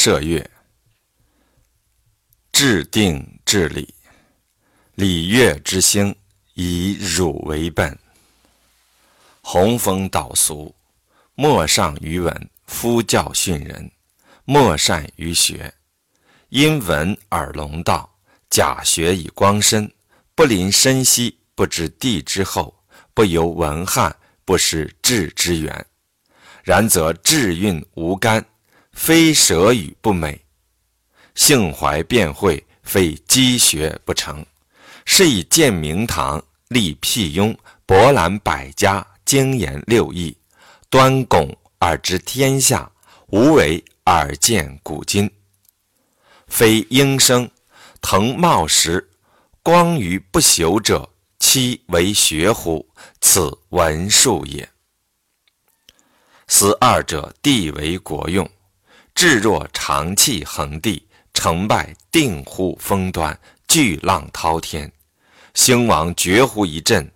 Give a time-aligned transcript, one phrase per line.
[0.00, 0.48] 射乐，
[2.52, 3.92] 制定治理，
[4.94, 6.14] 礼乐之兴，
[6.54, 7.98] 以儒为本。
[9.42, 10.72] 弘风导俗，
[11.34, 13.90] 莫上于文，夫教训人，
[14.44, 15.74] 莫善于学。
[16.50, 18.08] 因文而隆道，
[18.48, 19.92] 假学以光深，
[20.36, 22.72] 不临深溪，不知地之厚，
[23.12, 25.86] 不由文汉，不识志之源。
[26.62, 28.46] 然则志运无干。
[28.98, 30.38] 非舌语不美，
[31.36, 34.44] 性怀辩会，非积学不成。
[35.06, 40.36] 是以建明堂，立辟雍，博览百家，精研六艺，
[40.90, 42.90] 端拱而知天下，
[43.28, 45.30] 无为而见古今。
[46.48, 47.48] 非应生，
[48.02, 49.08] 腾茂实，
[49.62, 52.86] 光于不朽者，其为学乎？
[53.20, 54.68] 此文术也。
[56.48, 58.46] 思二者，地为国用。
[59.18, 61.04] 至若长气横地，
[61.34, 63.36] 成败定乎峰端，
[63.66, 64.92] 巨浪滔天，
[65.54, 67.10] 兴亡绝乎一震。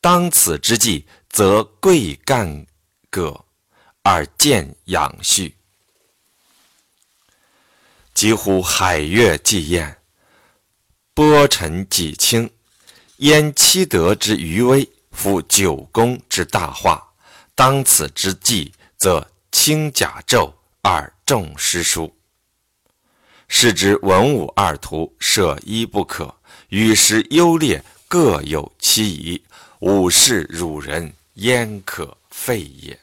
[0.00, 2.64] 当此之际，则贵干
[3.10, 3.44] 戈
[4.04, 5.56] 而见养蓄，
[8.14, 9.98] 几乎海月既晏，
[11.12, 12.48] 波尘几清。
[13.16, 17.04] 焉七德之余威，复九宫之大化。
[17.56, 20.52] 当此之际，则轻甲胄。
[20.82, 22.16] 二重诗书，
[23.48, 26.32] 是指文武二图，舍一不可。
[26.68, 29.42] 与时优劣各有其宜，
[29.80, 32.96] 武士辱人，焉可废也？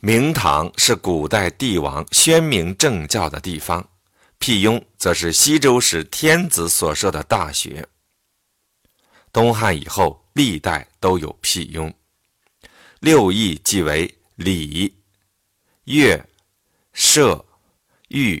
[0.00, 3.88] 明堂是古代帝王宣明政教的地方，
[4.38, 7.88] 辟雍则是西周时天子所设的大学。
[9.32, 11.90] 东汉以后，历代都有辟雍。
[13.00, 14.94] 六艺即为礼、
[15.82, 16.24] 乐、
[16.92, 17.44] 射、
[18.06, 18.40] 御、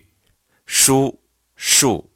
[0.64, 1.20] 书、
[1.56, 2.08] 数。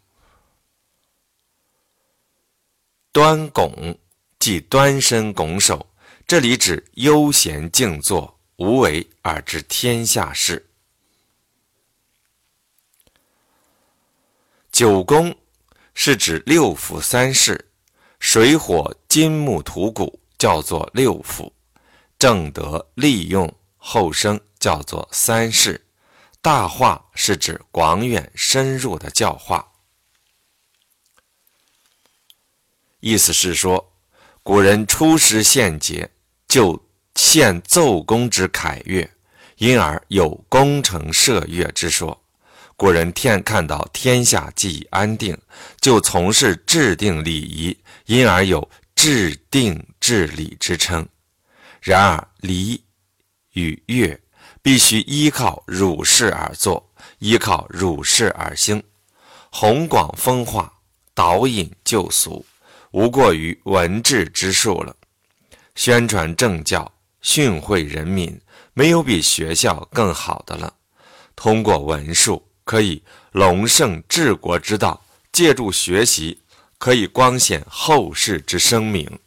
[3.10, 3.98] 端拱
[4.38, 5.84] 即端身拱手，
[6.28, 10.70] 这里指悠闲静坐，无为而知天下事。
[14.70, 15.36] 九宫
[15.92, 17.72] 是指六腑三世，
[18.20, 21.50] 水火金木土谷叫做六腑。
[22.16, 23.52] 正德利用
[23.84, 25.84] 后生叫做三世，
[26.40, 29.72] 大化是指广远深入的教化。
[33.00, 33.92] 意思是说，
[34.44, 36.08] 古人出师献节，
[36.46, 36.80] 就
[37.16, 39.10] 献奏功之凯乐，
[39.56, 42.16] 因而有功成射乐之说。
[42.76, 45.36] 古人天看到天下既已安定，
[45.80, 47.76] 就从事制定礼仪，
[48.06, 51.06] 因而有制定治理之称。
[51.80, 52.84] 然而，礼
[53.52, 54.18] 与乐
[54.62, 58.82] 必须依靠儒士而作，依靠儒士而兴，
[59.50, 60.72] 弘广风化，
[61.14, 62.44] 导引旧俗，
[62.92, 64.96] 无过于文治之术了。
[65.74, 68.40] 宣传政教，训诲人民，
[68.72, 70.74] 没有比学校更好的了。
[71.34, 73.02] 通过文术，可以
[73.32, 75.02] 隆盛治国之道；
[75.32, 76.40] 借助学习，
[76.78, 79.18] 可以光显后世之声名。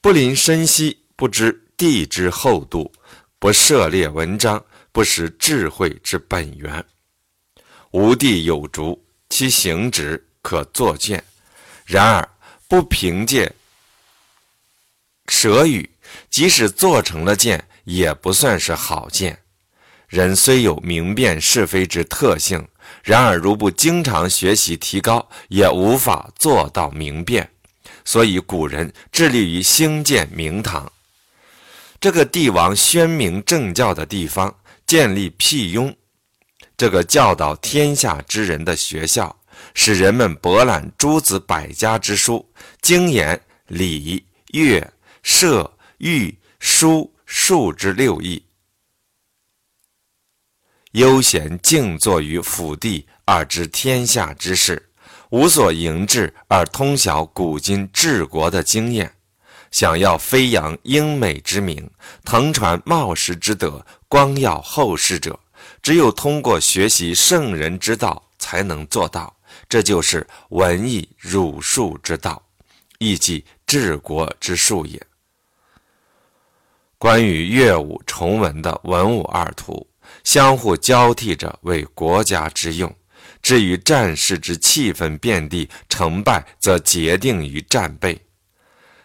[0.00, 1.60] 不临深溪，不知。
[1.76, 2.92] 地之厚度，
[3.44, 6.82] 不涉猎文章，不识智慧之本源。
[7.90, 11.22] 无地有竹，其形止，可作剑。
[11.84, 12.26] 然而
[12.66, 13.52] 不凭借
[15.28, 15.90] 舌语，
[16.30, 19.38] 即使做成了剑，也不算是好剑。
[20.08, 22.66] 人虽有明辨是非之特性，
[23.02, 27.50] 然而如不经常学习提高，也无法做到明辨。
[28.06, 30.90] 所以古人致力于兴建明堂。
[32.04, 34.54] 这个帝王宣明政教的地方，
[34.86, 35.96] 建立辟雍，
[36.76, 39.34] 这个教导天下之人的学校，
[39.72, 42.46] 使人们博览诸子百家之书，
[42.82, 44.92] 精研礼、乐、
[45.22, 48.44] 射、御、书、数之六艺，
[50.92, 54.90] 悠闲静坐于府地而知天下之事，
[55.30, 59.13] 无所营志而通晓古今治国的经验。
[59.74, 61.90] 想要飞扬英美之名，
[62.24, 65.36] 腾传冒失之德，光耀后世者，
[65.82, 69.34] 只有通过学习圣人之道才能做到。
[69.68, 72.40] 这就是文艺儒术之道，
[72.98, 75.04] 亦即治国之术也。
[76.96, 79.84] 关于乐舞重文的文武二图，
[80.22, 82.88] 相互交替着为国家之用；
[83.42, 88.16] 至于战事之气氛遍地，成败则决定于战备。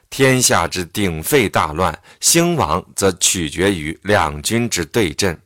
[0.09, 5.39] 天下之鼎沸大乱，兴亡则取决于两军之对阵。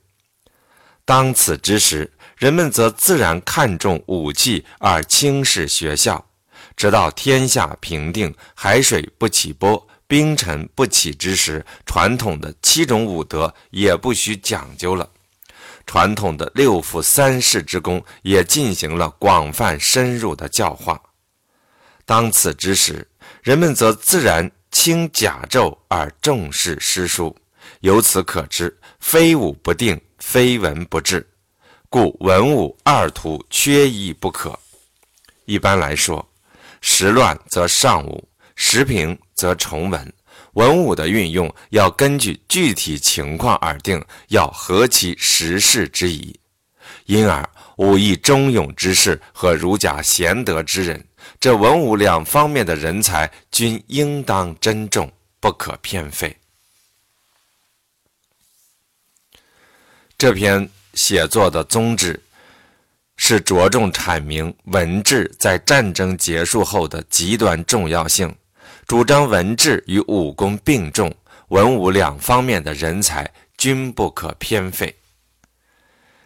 [1.05, 6.25] 当此之时，人们则自然看重武器而轻视学校。
[6.75, 15.07] 直到天下平定，海水不起波，冰尘不起之时，传统的七种武德也不需讲究了。
[15.85, 20.99] 传统的六府三世之功也进行了广泛深入的教化。
[22.13, 23.07] 当此之时，
[23.41, 27.35] 人们则自然轻甲胄而重视诗书。
[27.79, 31.27] 由此可知，非武不定，非文不治，
[31.89, 34.59] 故文武二途缺一不可。
[35.45, 36.23] 一般来说，
[36.81, 40.13] 时乱则上武，时平则重文。
[40.51, 46.39] 文武的运用要根据具体情况而定，要合其时势之宜。
[47.05, 47.47] 因而，
[47.77, 51.05] 武艺忠勇之士和儒家贤德之人，
[51.39, 56.35] 这文武两方面的人才，均应当珍重，不可偏废。
[60.17, 62.21] 这篇写作的宗旨，
[63.17, 68.33] 是着重阐明文治在战争结束后的极端重要性。
[68.87, 71.13] 主张文治与武功并重，
[71.49, 74.93] 文武两方面的人才均不可偏废。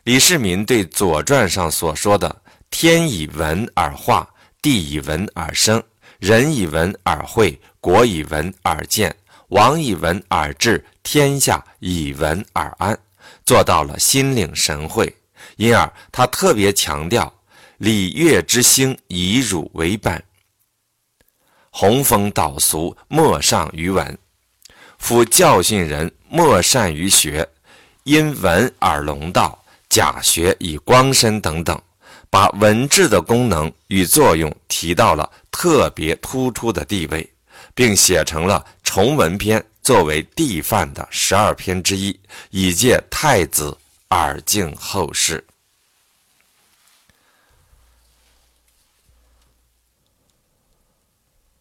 [0.07, 2.33] 李世民对《左传》上所说的
[2.71, 4.25] “天以文而化，
[4.61, 5.83] 地以文而生，
[6.17, 9.13] 人以文而会，国以文而建，
[9.49, 12.97] 王以文而治，天下以文而安”，
[13.45, 15.13] 做到了心领神会。
[15.57, 17.41] 因而，他特别强调
[17.75, 20.23] “礼乐之兴，以儒为本”。
[21.69, 24.17] 弘风导俗，莫上于文。
[24.99, 27.45] 夫教训人，莫善于学，
[28.03, 31.81] 因文而隆道，假学以光身等等，
[32.29, 37.27] 把文字的功能与作用提到了特别突出的地位，
[37.73, 42.19] 并写成了《崇文篇》，作为帝范的十二篇之一，
[42.49, 43.75] 以借太子，
[44.09, 45.43] 耳敬后世。